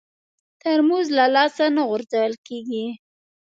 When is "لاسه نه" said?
1.35-1.81